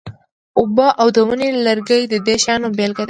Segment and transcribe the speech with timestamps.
[0.59, 2.99] اوبه او د ونې لرګي د دې شیانو بیلګې دي.